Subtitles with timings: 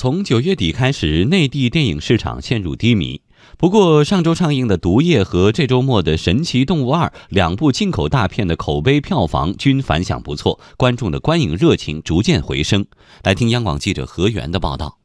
[0.00, 3.20] 从九月底开始，内地电影市场陷入低迷。
[3.56, 12.86] 不过，上周上映的《毒液》和这周末的《神奇动物二》两部进口大片的口碑票房均反响不错，观众的观影热情逐渐回升。
[13.24, 14.98] 来听央广记者何源的报道。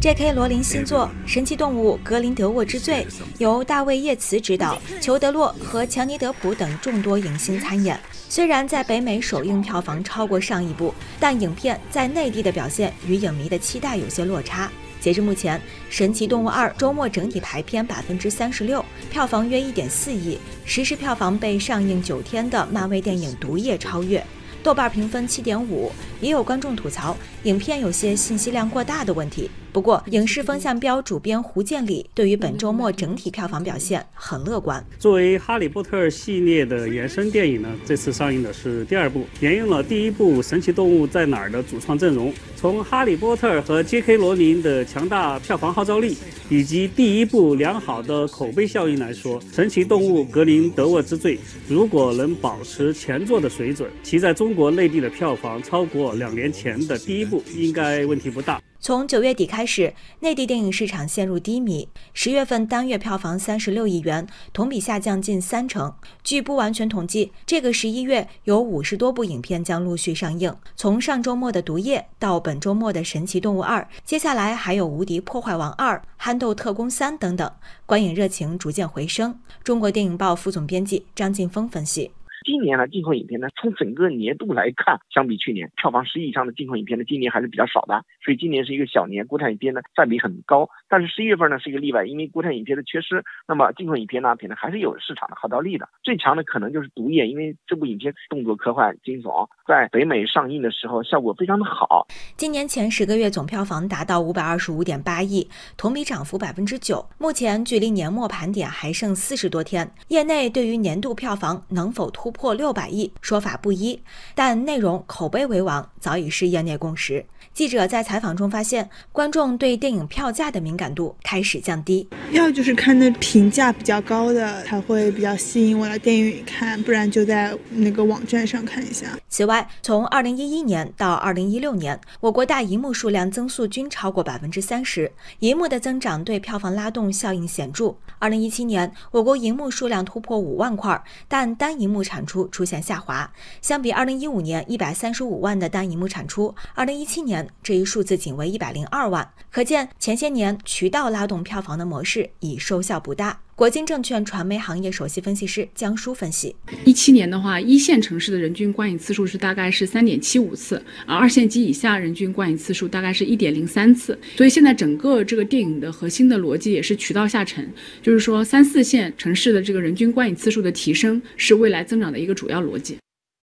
[0.00, 0.32] J.K.
[0.32, 3.06] 罗琳新作《神奇动物：格林德沃之罪》
[3.36, 8.00] 由大卫·叶茨执导，裘德洛和强尼·德普等众多影星参演。
[8.26, 14.72] 虽然在北美首映票房超过上一部，但影片在内地的表现与影迷的期待有些落差。
[15.02, 15.58] 截至目前，
[15.90, 24.24] 《神奇动物二》周末整体排片百分之三十六，票房约一点四亿，实时票房被上映九天的漫威电影《毒液》超越。
[24.62, 29.50] 豆瓣评分七点五，也有观众吐槽影片有些信息量过大的问题。
[29.72, 34.84] 不过，影视风向标主编胡建理对于本周末整体票房表现很乐观。
[34.98, 42.34] 作为《哈利波特》系列的原生电影呢，这次上映的是第二部，沿用了第一部《神奇动物在哪儿》的主创阵容。
[42.56, 44.16] 从《哈利波特》和 J.K.
[44.16, 46.16] 罗琳的强大票房号召力，
[46.48, 51.36] 以及第一部良好的口碑效应来说，《神奇动物：格林德沃之罪》
[51.68, 58.60] 如果能保持前作的水准，其在中中国内地的票房超过两年前的第一部，应该问题不大。
[58.80, 61.88] 从九月底开始，内地电影市场陷入低迷。
[62.14, 65.94] 十月份单月票房三十六亿元，同比下降近三成。
[66.24, 70.52] 据不完全统计，这个十一月有五十多部影片将陆续上映。
[70.74, 77.48] 从上周末的《毒液》到本周末的《神奇动物二》，接下来还有《无敌破坏王二》《憨豆特工三》等等，
[77.86, 79.38] 观影热情逐渐回升。
[79.62, 82.10] 中国电影报副总编辑张劲峰分析。
[82.50, 90.68] 今年呢，进口影片呢，从整个年度来看，相比去年，票房十亿以上的进口影片呢，今年还是比较少的，所以今年是一个小年，国产影片呢占比很高。
[90.88, 95.88] 但是十一月份呢是一个例外，因为国产影片的缺失，那么进口影片呢，可能还是有市场的号召力的。
[96.02, 102.04] 最强的可能就是《毒液》，因为这部影片动作、科幻、惊悚，在北美上映的时候效果非常的好。
[102.36, 107.08] 今年前十个月总票房达到五百二十五点八亿，同比涨幅百分之九。
[107.16, 114.00] 目前距离年末盘点还剩四十多天，业内对于年度票房能否突破六百亿说法不一，
[114.34, 117.24] 但内容口碑为王早已是业内共识。
[117.52, 129.18] 记者在采访中发现，观众对电影票价的敏感度开始降低，要就是看那评价比较高的才会比较吸引我来电影院看，不然就在那个网站上看一下。
[129.28, 137.96] 此外，从二零一一年到二零一六年，我国大银幕数量增速均超过百分之三十，银幕的增长对票房拉动效应显著。
[138.20, 143.32] 二零一七年，我国银幕数量突破五万块，但单银幕产产出出现下滑，
[143.62, 147.48] 相比二零一五年一百三十五万的单银幕产出，二零一七年。
[147.62, 153.40] 这一数字仅为一百零二万，可见前些年渠道拉动票房的模式已收效不大。
[153.60, 156.56] 国金证券传媒行业首席分析师江舒分析：
[156.86, 164.18] 一七年的话，一线城市的人均观影次数是大概是三点七五次，而二线及以下人均观影次数大概是一点零三次。
[164.34, 172.96] 所以现在整个这个电影的核心的逻辑也是渠道下沉，就是说三四线城市的这个人均观影次数的提升是未来增长的一个主要逻辑。